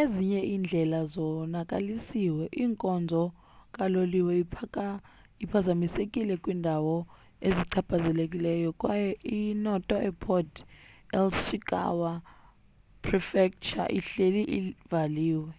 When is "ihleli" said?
13.98-14.42